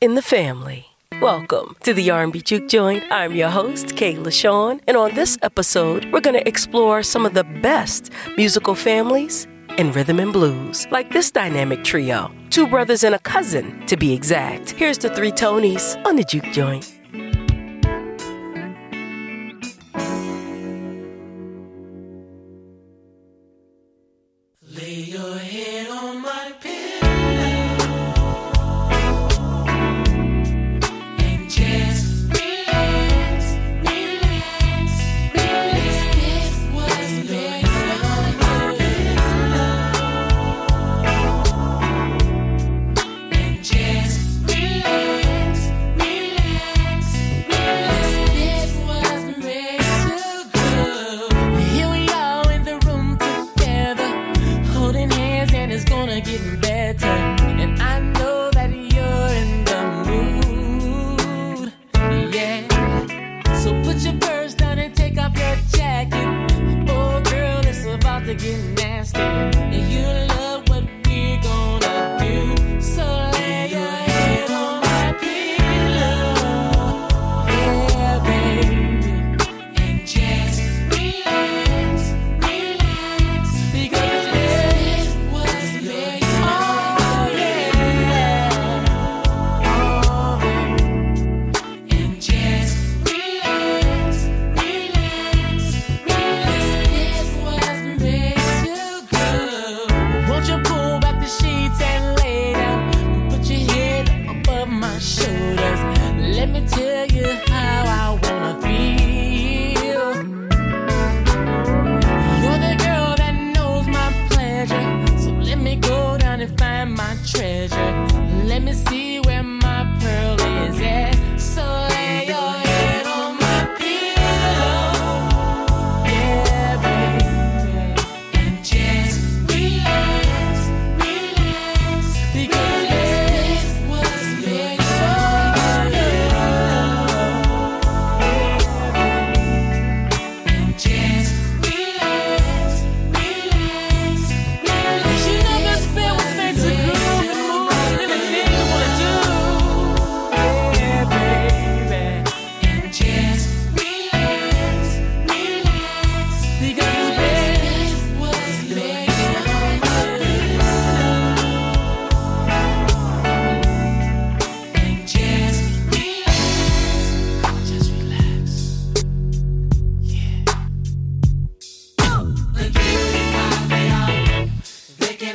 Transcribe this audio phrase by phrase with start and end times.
[0.00, 0.86] in the family.
[1.20, 3.04] Welcome to the R&B Juke Joint.
[3.10, 7.34] I'm your host, K'La Shawn, and on this episode, we're going to explore some of
[7.34, 9.46] the best musical families
[9.76, 14.12] in rhythm and blues, like this dynamic trio, two brothers and a cousin to be
[14.12, 14.70] exact.
[14.70, 16.97] Here's the three Tonys on the Juke Joint.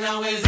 [0.06, 0.44] always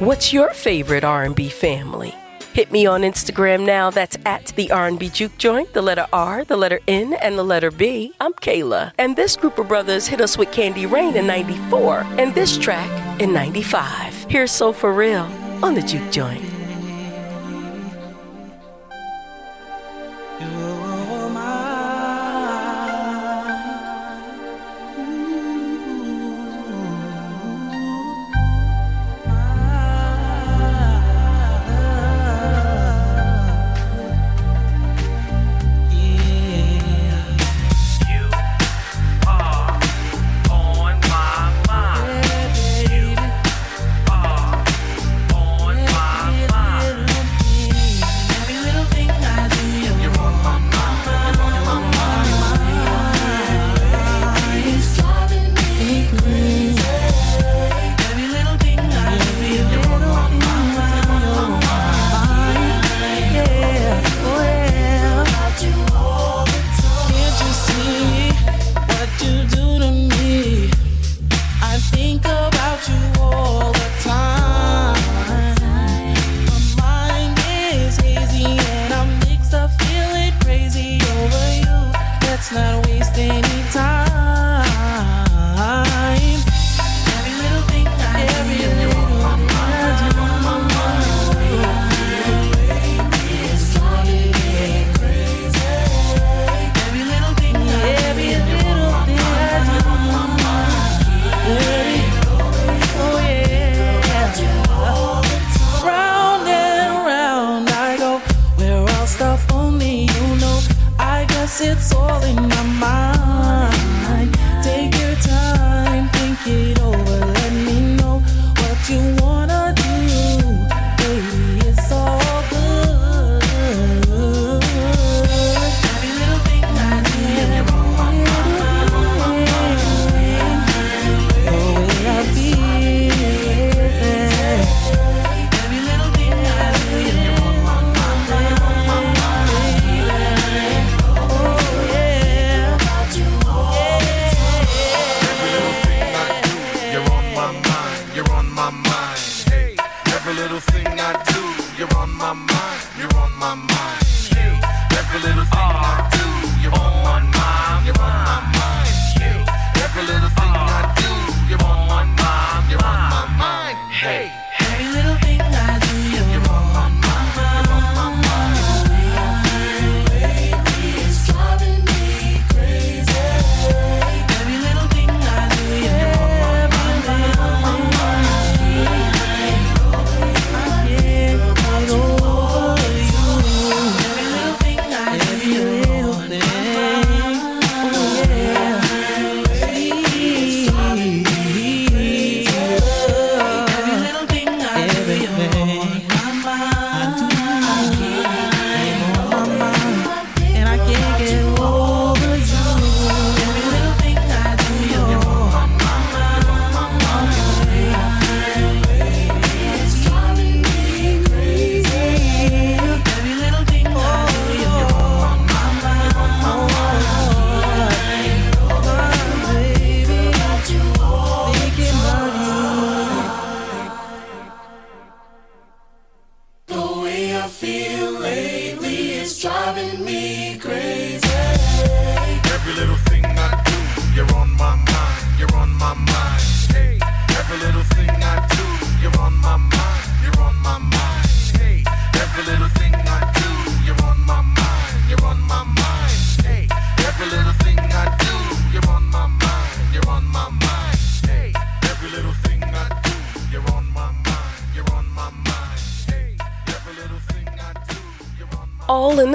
[0.00, 2.14] What's your favorite R&B family?
[2.54, 3.90] Hit me on Instagram now.
[3.90, 7.70] That's at the R&B Juke Joint, the letter R, the letter N, and the letter
[7.70, 8.14] B.
[8.18, 8.92] I'm K'La.
[8.96, 12.88] And this group of brothers hit us with Candy Rain in 94 and this track
[13.20, 14.24] in 95.
[14.24, 15.28] Here's Soul For Real
[15.62, 16.49] on the Juke Joint.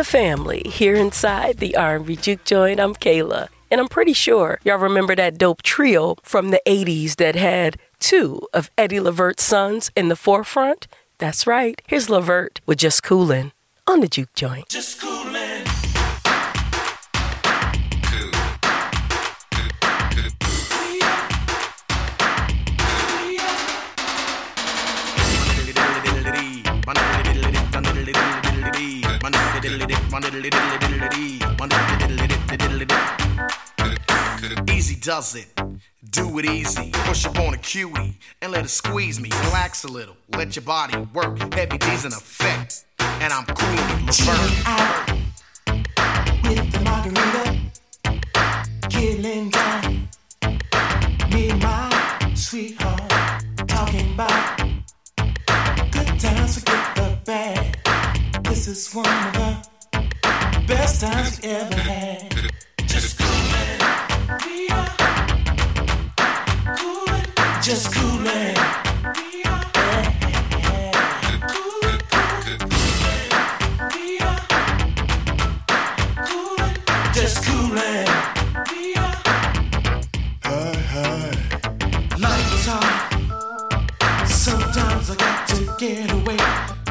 [0.05, 2.79] Family here inside the R&B Juke Joint.
[2.79, 3.47] I'm K'La.
[3.71, 8.39] And I'm pretty sure y'all remember that dope trio from the 80s that had two
[8.53, 10.87] of Eddie Levert's sons in the forefront?
[11.17, 11.81] That's right.
[11.87, 13.51] Here's Levert with Just Coolin'
[13.87, 14.69] on the Juke Joint.
[14.69, 15.34] Just coolin'.
[34.69, 35.47] Easy does it
[36.09, 39.29] Do it easy, push up on a cutie and let it squeeze me.
[39.45, 41.53] Relax a little, let your body work.
[41.53, 43.71] Heavy D's in effect, and I'm cool
[44.05, 44.51] with Levert.
[46.43, 47.59] With the margarita,
[48.89, 50.07] killing time.
[51.31, 53.11] Me and my sweetheart
[53.67, 54.57] talking about
[55.91, 58.43] good times, forget the bad.
[58.45, 59.74] This is one of the
[60.67, 62.51] best times we ever had.
[62.87, 63.79] Just coolin'.
[64.45, 64.89] We are
[66.75, 67.25] coolin'.
[67.61, 68.55] Just coolin'.
[69.15, 70.11] We are coolin'.
[73.93, 74.41] We are
[76.25, 76.75] coolin'.
[77.13, 78.07] Just coolin'.
[78.71, 79.15] We are
[82.19, 82.65] Life is.
[84.31, 86.37] Sometimes I got to get away,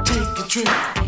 [0.04, 1.03] take a trip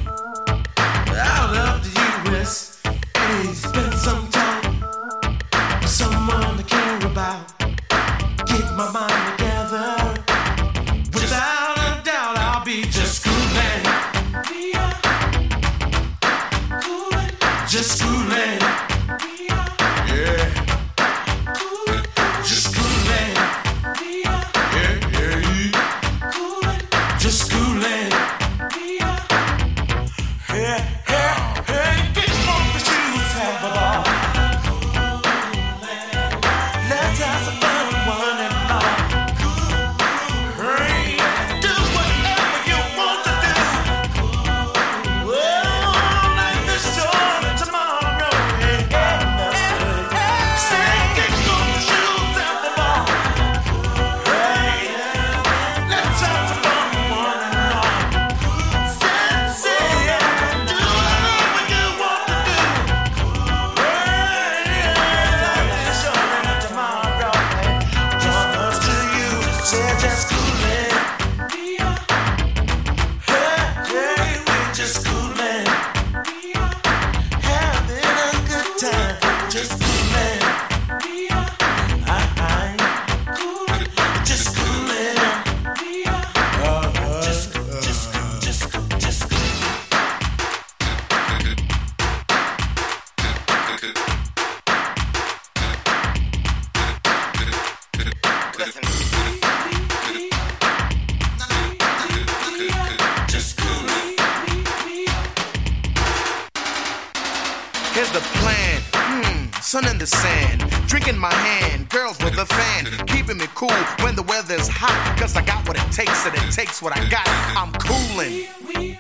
[109.82, 113.68] sun in the sand, drinking my hand, girls with a fan, keeping me cool
[114.00, 115.18] when the weather's hot.
[115.18, 117.28] Cause I got what it takes, and it takes what I got.
[117.60, 118.46] I'm cooling.
[118.62, 118.98] coolin'.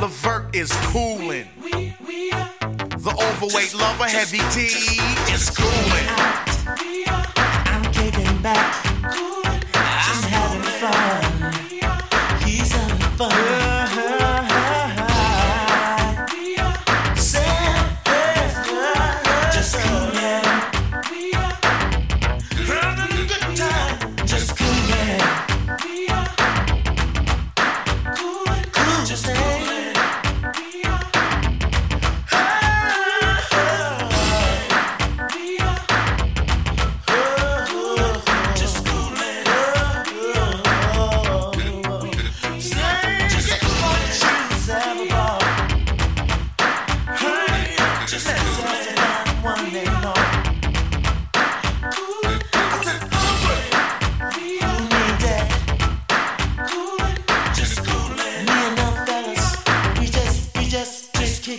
[0.00, 1.48] Levert is coolin'.
[3.06, 4.68] The overweight lover, Heavy D,
[5.34, 6.08] is coolin'.
[7.66, 8.97] I'm kicking back.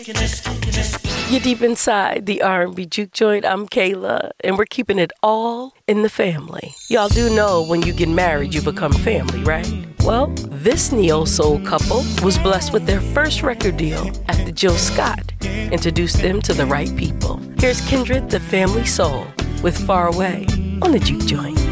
[0.10, 3.46] You're deep inside the R&B juke joint.
[3.46, 6.74] I'm K'La, and we're keeping it all in the family.
[6.90, 9.70] Y'all do know when you get married, you become family, right?
[10.00, 15.32] Well, this neo soul couple was blessed with their first record deal after Jill Scott
[15.44, 17.40] introduced them to the right people.
[17.60, 19.28] Here's Kindred, the family soul,
[19.62, 20.48] with Far Away
[20.82, 21.69] on the juke joint.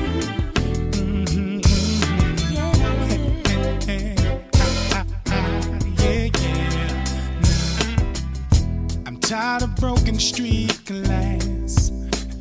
[9.28, 11.92] Tired of broken street glass,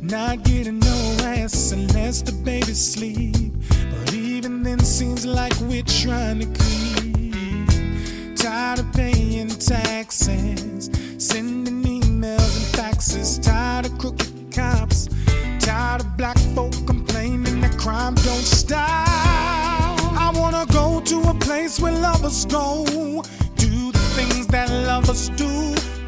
[0.01, 3.51] not getting no rest unless the baby sleep.
[3.91, 8.37] But even then, seems like we're trying to creep.
[8.37, 13.43] Tired of paying taxes, sending emails and faxes.
[13.43, 15.09] Tired of crooked cops,
[15.59, 18.79] tired of black folk complaining that crime don't stop.
[18.79, 22.85] I wanna go to a place where lovers go.
[23.57, 25.75] Do the things that lovers do.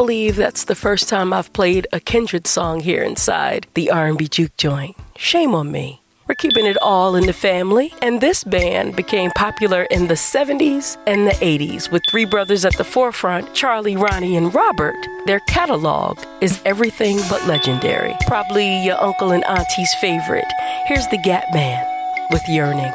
[0.00, 4.56] believe that's the first time I've played a Kindred song here inside the R&B Juke
[4.56, 4.96] Joint.
[5.18, 6.00] Shame on me.
[6.26, 10.96] We're keeping it all in the family, and this band became popular in the 70s
[11.06, 14.96] and the 80s with three brothers at the forefront, Charlie, Ronnie, and Robert.
[15.26, 18.16] Their catalog is everything but legendary.
[18.26, 20.50] Probably your uncle and auntie's favorite.
[20.86, 21.86] Here's the Gap Band
[22.32, 22.94] with Yearning.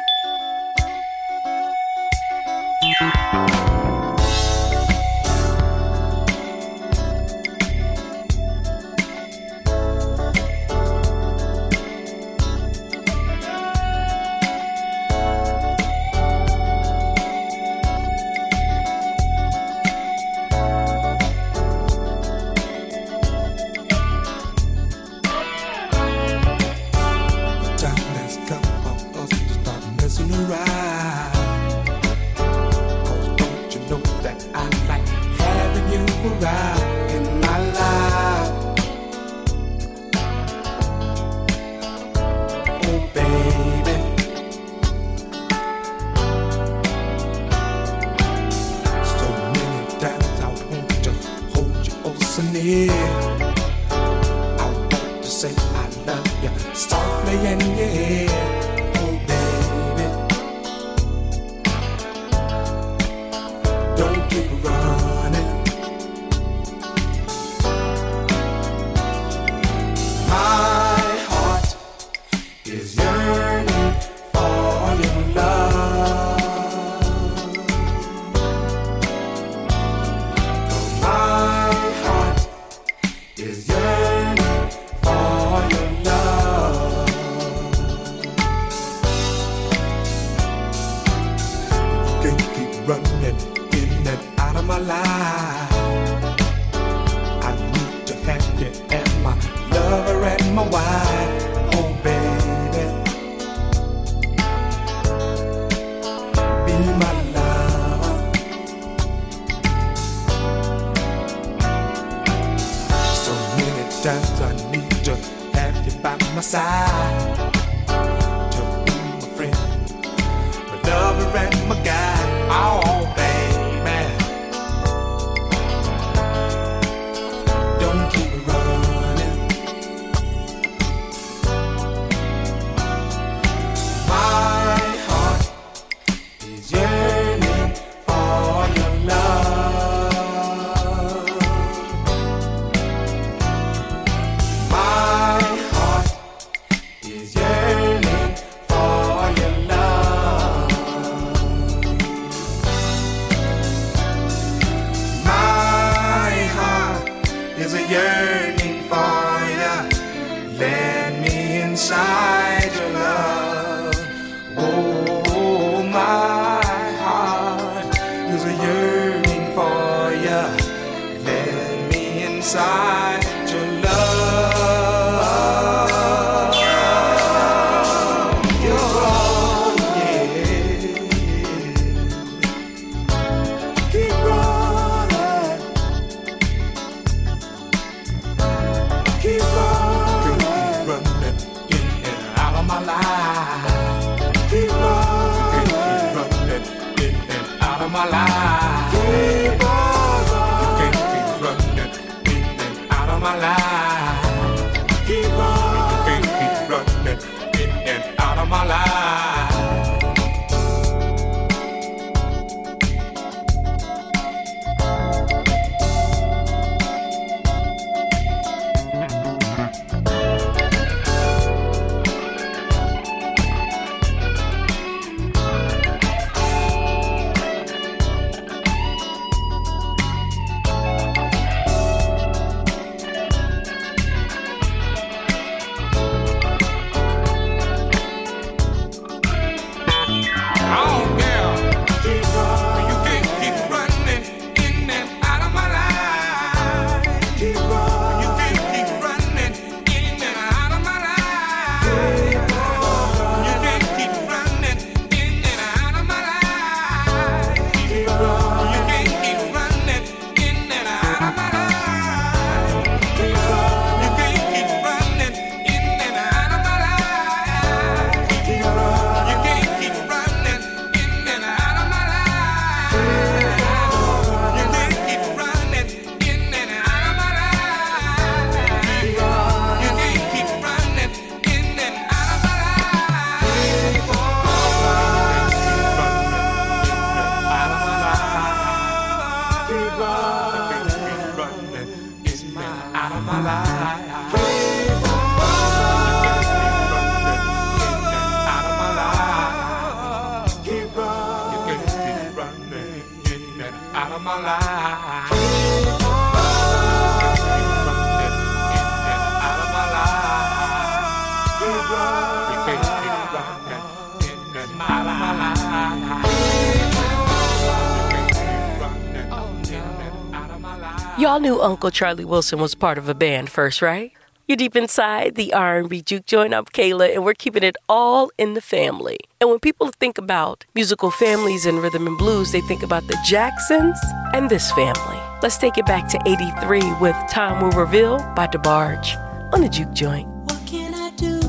[321.66, 324.12] Uncle Charlie Wilson was part of a band first, right?
[324.46, 326.54] You're deep inside the R&B juke joint.
[326.54, 329.18] I'm K'La, and we're keeping it all in the family.
[329.40, 333.18] And when people think about musical families and rhythm and blues, they think about the
[333.24, 333.98] Jacksons
[334.32, 335.18] and this family.
[335.42, 339.92] Let's take it back to 83 with Time Will Reveal by DeBarge on the juke
[339.92, 340.28] joint.
[340.44, 341.40] What can I do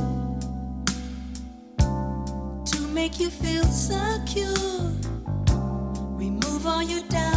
[2.72, 4.48] to make you feel secure?
[6.18, 7.37] Remove all your doubts.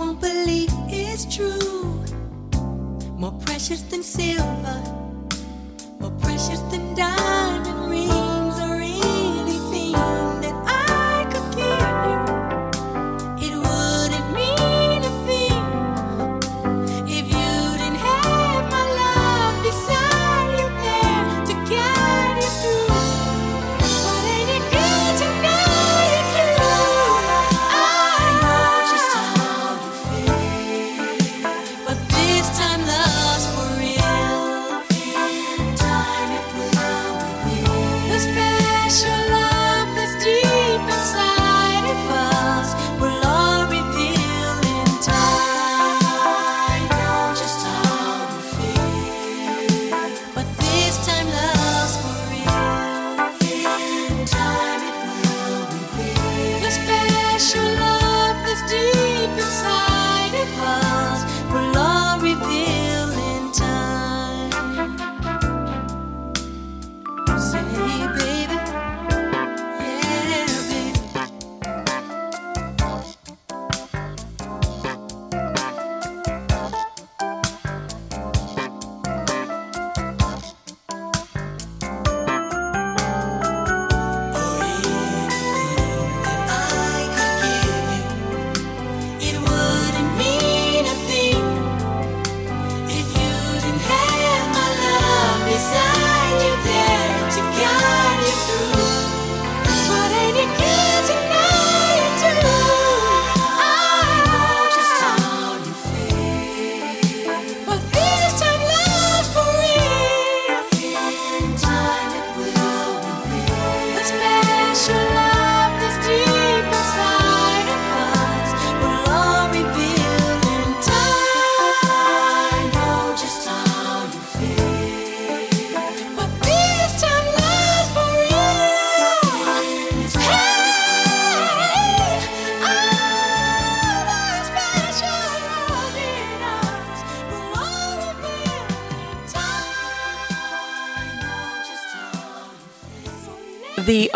[0.00, 2.02] Won't believe it's true.
[3.18, 4.99] More precious than silver.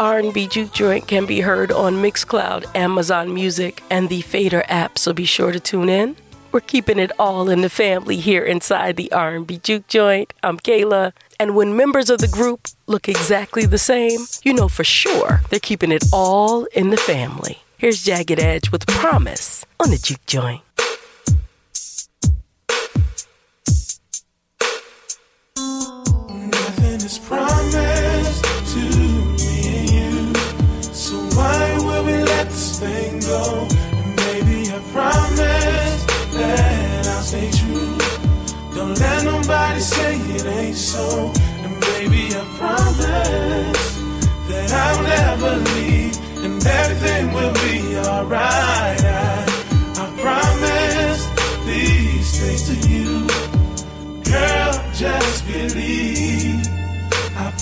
[0.04, 5.14] R&B Juke Joint can be heard on Mixcloud, Amazon Music, and the Fader app, so
[5.14, 6.14] be sure to tune in.
[6.52, 10.34] We're keeping it all in the family here inside the R&B Juke Joint.
[10.42, 14.84] I'm K'La, and when members of the group look exactly the same, you know for
[14.84, 17.60] sure they're keeping it all in the family.
[17.78, 20.60] Here's Jagged Edge with Promise on the Juke Joint.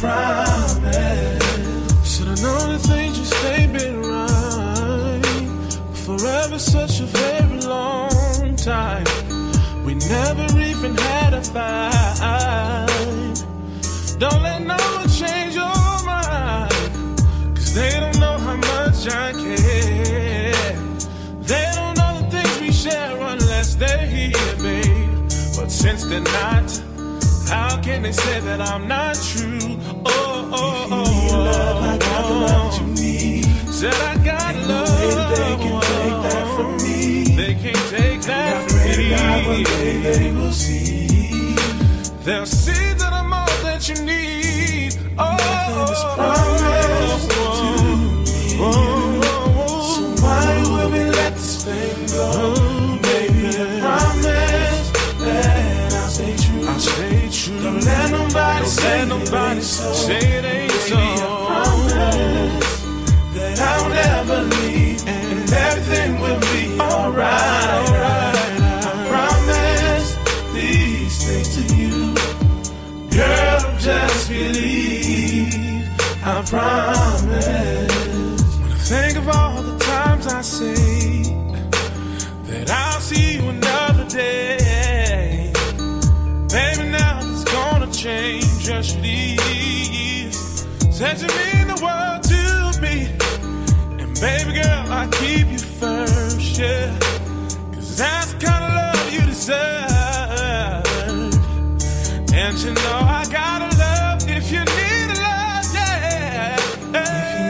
[0.03, 1.38] Promise.
[2.03, 5.23] Should've known that things just ain't been right.
[6.05, 9.07] Forever, such a very long time.
[9.87, 12.88] We never even had a fight.
[14.19, 16.73] Don't let no one change your mind.
[17.57, 20.75] Cause they don't know how much I care.
[21.51, 25.31] They don't know the things we share unless they're here, babe.
[25.57, 26.69] But since they're not,
[27.49, 29.82] how can they say that I'm not true?
[30.55, 31.45] Oh, oh, oh, oh.
[31.45, 33.45] Love, I got the love you need.
[33.73, 34.88] Said I got love.
[35.37, 37.25] They can take that from me.
[37.37, 39.12] They can't take that from me.
[39.47, 41.55] One day they will see.
[42.25, 44.97] They'll see that I'm all that you need.
[45.19, 46.52] Oh, Nothing is
[58.62, 59.92] nobody, say, nobody so.
[59.92, 60.96] say it ain't so.
[60.96, 62.83] I promise
[63.35, 67.88] that I'll never leave and everything will be alright.
[68.85, 70.16] I promise
[70.55, 72.14] these things to you.
[73.11, 75.88] Girl, just believe.
[76.25, 77.88] I promise.
[78.61, 81.25] When I think of all the times I say
[82.44, 84.52] that I'll see you another day,
[91.03, 93.11] Said you mean the world to me.
[94.01, 96.97] And baby girl, I keep you first, yeah.
[97.75, 99.65] Cause that's the kind of love you deserve.
[102.33, 106.55] And you know I gotta love if you need a love, yeah.
[106.55, 106.87] If you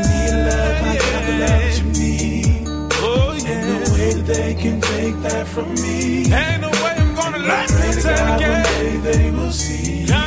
[0.08, 2.64] need a love, I gotta love you need.
[3.04, 3.52] Oh, yeah.
[3.52, 6.32] Ain't no way that they can take that from me.
[6.32, 9.02] Ain't no way I'm gonna let them take it.
[9.02, 10.04] They will see.
[10.04, 10.21] Yeah.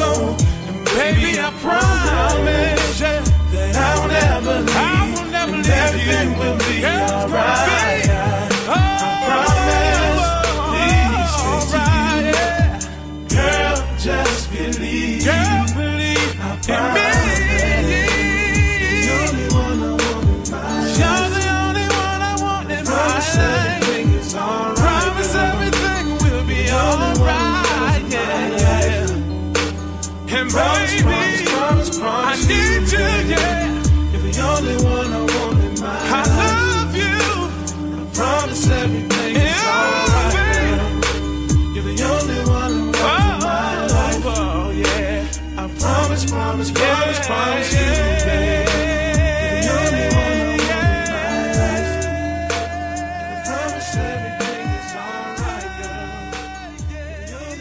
[0.00, 0.36] soul.
[0.68, 4.76] And baby, I promise that I'll never leave.
[4.76, 5.80] I will never leave.
[5.86, 6.99] Everything will be.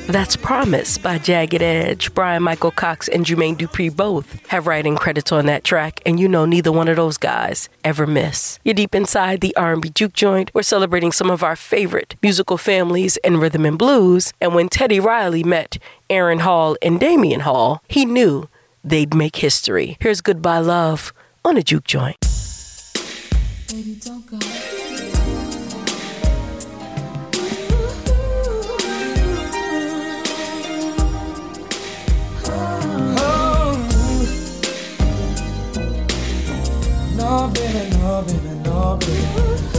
[0.09, 2.11] That's Promise by Jagged Edge.
[2.15, 6.27] Brian Michael Cox and Jermaine Dupri both have writing credits on that track, and you
[6.27, 8.57] know neither one of those guys ever miss.
[8.63, 10.49] You're deep inside the R&B Juke Joint.
[10.51, 14.99] We're celebrating some of our favorite musical families in rhythm and blues, and when Teddy
[14.99, 15.77] Riley met
[16.09, 18.49] Aaron Hall and Damion Hall, he knew
[18.83, 19.95] they'd make history.
[19.99, 21.13] Here's Goodbye Love
[21.45, 22.17] on a Juke Joint.
[23.67, 23.99] Baby,
[37.29, 39.78] no, baby, no, baby, no, baby.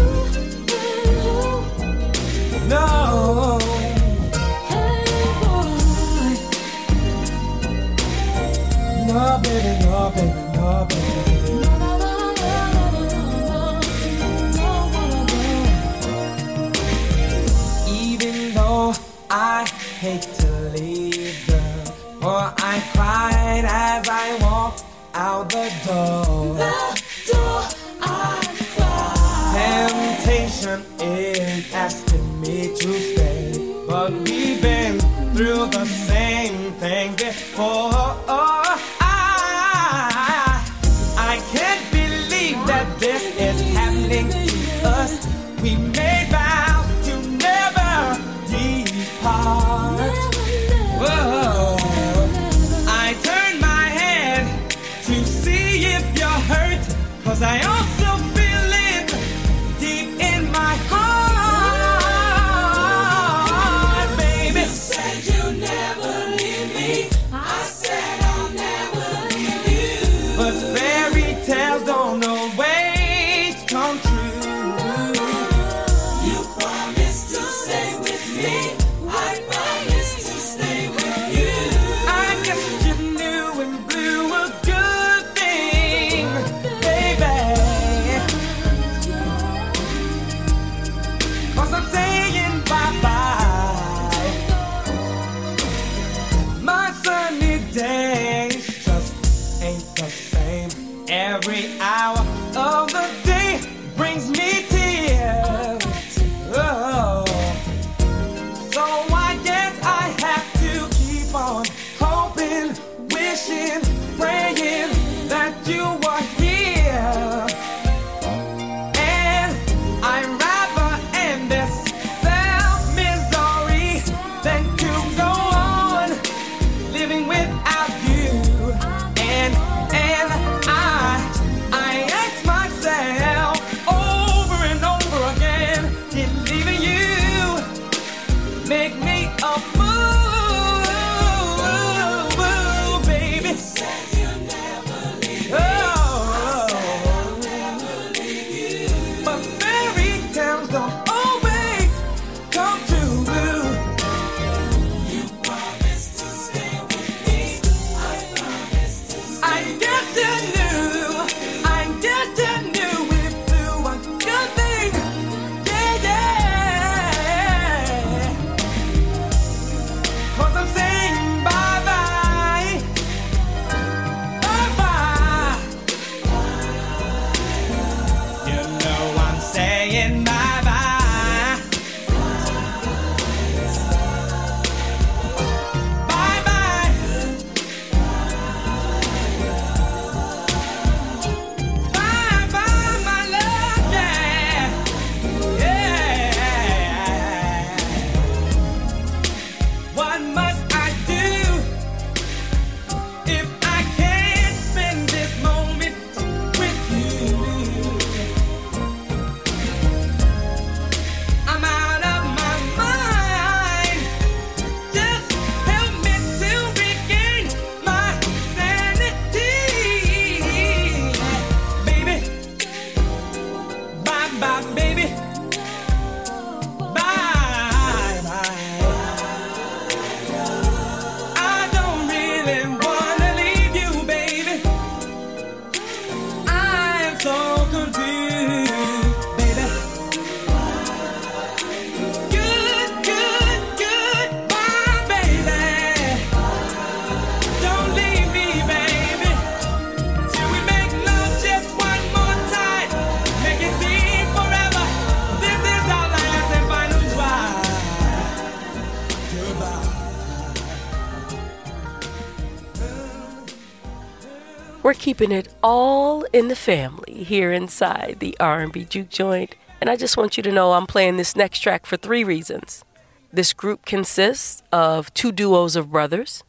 [264.82, 269.96] We're keeping it all in the family here inside the R&B Juke Joint, and I
[269.96, 272.82] just want you to know I'm playing this next track for three reasons.
[273.30, 276.44] This group consists of two duos of brothers.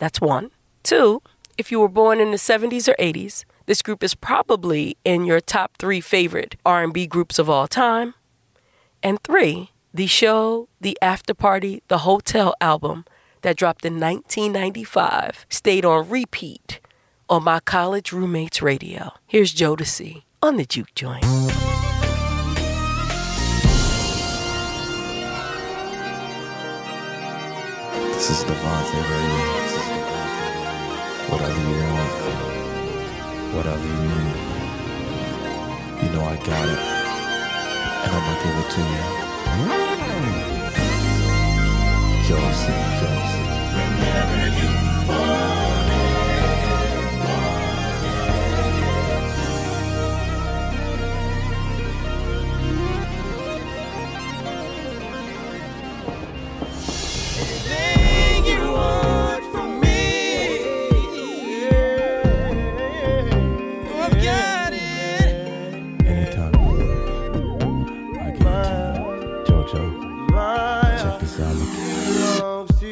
[0.00, 0.50] That's one.
[0.82, 1.22] Two,
[1.56, 5.40] if you were born in the 70s or 80s, this group is probably in your
[5.40, 8.14] top 3 favorite R&B groups of all time.
[9.00, 13.04] And 3, the show, the after party, the hotel album
[13.42, 16.80] that dropped in 1995 stayed on repeat
[17.28, 19.12] on my college roommate's radio.
[19.26, 21.22] Here's Jodeci on the Juke Joint.
[28.14, 29.74] This is DeVante is
[31.30, 32.12] Whatever you want,
[33.54, 34.36] whatever you need,
[36.02, 36.82] you know I got it,
[38.02, 39.02] and I'ma give it to you.
[42.26, 43.46] Josie, Josie.
[43.76, 44.75] Whenever you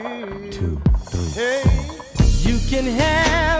[0.05, 1.42] Two, three.
[1.42, 1.62] Hey.
[2.42, 3.53] You can have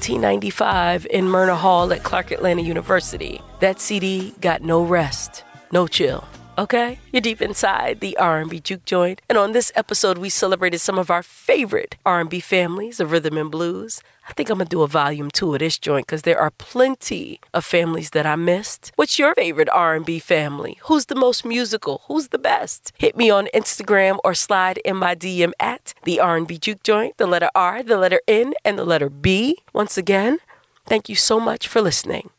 [0.00, 3.42] 1995 in Merner Hall at Clark Atlanta University.
[3.60, 6.26] That CD got no rest, no chill.
[6.58, 10.98] Okay, you're deep inside the R&B juke joint, and on this episode we celebrated some
[10.98, 14.02] of our favorite R&B families of rhythm and blues.
[14.28, 17.40] I think I'm gonna do a volume two of this joint because there are plenty
[17.54, 18.92] of families that I missed.
[18.96, 20.78] What's your favorite R&B family?
[20.82, 22.02] Who's the most musical?
[22.08, 22.92] Who's the best?
[22.98, 27.16] Hit me on Instagram or slide in my DM at the R&B juke joint.
[27.16, 29.56] The letter R, the letter N, and the letter B.
[29.72, 30.38] Once again,
[30.84, 32.30] thank you so much for listening.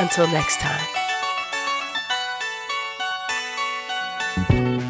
[0.00, 1.03] Until next time.
[4.36, 4.83] Thank you.